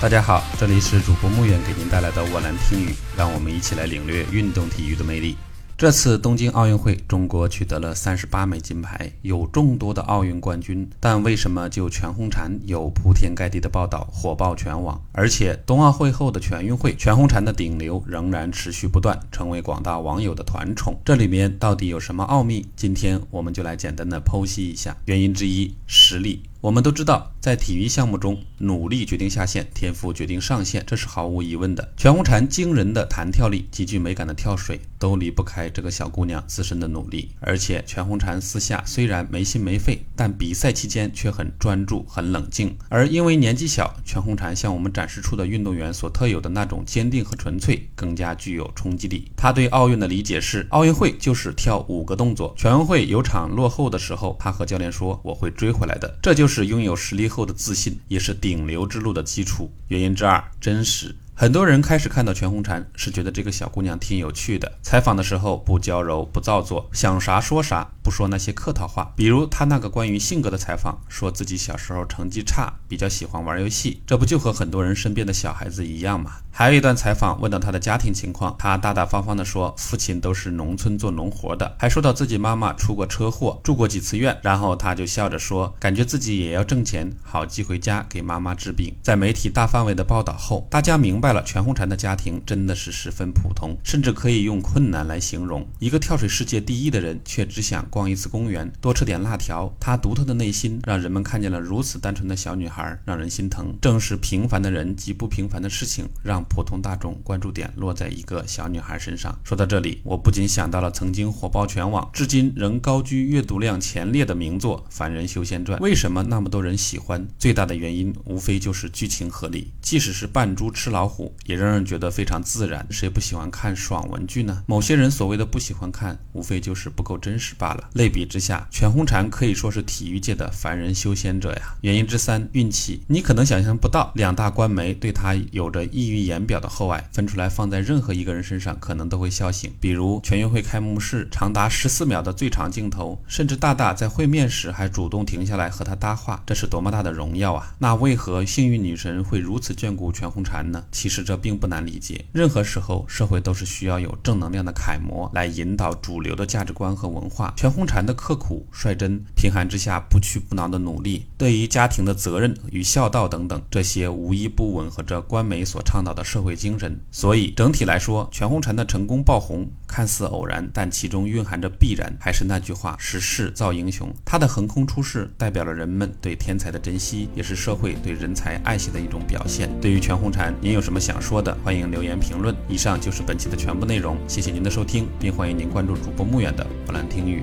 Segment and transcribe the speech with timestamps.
[0.00, 5.36] 大家好，这里是主播木远给您带来的沃兰听语，让我们一起来领略运动体育的魅力。
[5.76, 10.88] 这次东京奥运会，中国取得了三十八枚金牌，有众多的奥运冠军。
[11.00, 15.00] 但为什么就全红婵有铺天盖地的报道，火爆全网？
[15.10, 20.96] 而且冬奥会后的全运会，全红婵的顶流仍然持续不断，成为广大网友的团宠。
[21.04, 22.64] 这里面到底有什么奥秘？
[22.76, 24.96] 今天我们就来简单的剖析一下。
[25.06, 26.44] 原因之一，实力。
[26.60, 31.92] 我们都知道，在体育项目中，努力决定下限，天赋决定上限，这是毫无疑问的。
[31.96, 37.30] 全红婵惊人的弹跳力、极具美感的跳水，都离不开这个小姑娘自身的努力。
[37.38, 42.76] 而且，全红婵私下虽然没心没肺，但比赛期间却很专注、很冷静。
[42.88, 49.30] 而因为年纪小，全红婵向我们展示出的运动员所特有的那种坚定和纯粹，更加具有冲击力。
[49.36, 56.47] 她对奥运的理解是：奥运会就是跳五个动作，全运会有场落后的时候，她和教练说：“我会追回来的。”这就。
[56.48, 59.70] 是拥有实力后的自信，也是顶流之路的基础。
[59.88, 61.14] 原因之二，真实。
[61.40, 64.72] 很多人开始看到全红婵，是觉得这个小姑娘挺有趣的。
[64.82, 69.12] 采访的时候不娇柔不造作，想啥说啥，不说那些客套话。
[69.14, 76.38] 比如她那个关于性格的采访，说自己小时候成绩差，比较喜欢玩游戏，这不就和很多人身边的小孩子一样吗？
[76.50, 84.36] 还有一段采访，问到她的家庭情况，她大大方方地说，父亲都是农村做农活的，还说到自己妈妈出过车祸，住过几次院。
[84.42, 88.92] 然后她就笑着说，感觉自己也要挣钱，好寄回家给妈妈治病。
[89.00, 91.27] 在媒体大范围的报道后，大家明白。
[91.32, 95.66] 了，全红婵的家庭真的是十分普通，甚至可以用困难来形容。
[95.78, 99.72] 一个跳水世界第一的人，却只想逛一次公园，多吃点辣条。
[99.80, 103.76] 她独特的内心，让人们看见了如此单纯的小女孩，让人心疼。
[103.80, 109.38] 正是平凡的人及不平凡的事情，让普通大众关注点落在一个小女孩身上。
[109.44, 115.78] 说到这里，我不仅想到了曾经火爆全网，至今仍高居阅读量前列的名作《凡人修仙传》。
[115.82, 117.26] 为什么那么多人喜欢？
[117.38, 121.17] 最大的原因无非就是剧情合理，即使是扮猪吃老虎。
[121.46, 124.62] 也让人觉得非常自然，谁不喜欢看爽文剧呢？
[124.66, 127.88] 某些人所谓的不喜欢看，无非就是不够真实罢了。
[127.94, 131.74] 类比之下，全红婵可以说是体育界的凡人修仙者呀。
[131.80, 133.02] 原因之三，运气。
[133.08, 139.72] 你可能想象不到，两大官媒对他有着溢于言表的厚爱，分出来放在任何一个人身上，可能都会笑醒。
[139.80, 147.74] 比如全运会开幕式长达十四秒的最长镜头，甚至大大在会面时还主动停下来和他搭话，这是多么大的荣耀啊！
[147.78, 150.84] 那为何幸运女神会如此眷顾全红婵呢？
[150.90, 152.22] 其其实这并不难理解。
[152.32, 157.54] 任何时候，社会都是需要有正能量的楷模来引导主流的价值观和文化。
[157.56, 167.00] 全红婵的刻苦、率真、贫寒之下不屈不挠的努力，对于家庭的责任与孝道等等，这些无一不吻合着官媒所倡导的社会精神。
[167.10, 172.14] 所以，整体来说，全红婵的成功爆红看似偶然，但其中蕴含着必然。
[172.20, 174.08] 还是那句话，时势造英雄。
[174.24, 179.68] 他的横空出世，代表了人们对天才的珍惜，也是社会对人才爱惜的一种表现。
[179.80, 181.00] 对于全红婵，您有什么？
[181.08, 182.54] 想说的，欢迎留言评论。
[182.68, 187.42] 以上就是本期的全部内容，谢谢您的收听，并欢迎您关注主播穆远的不兰听语。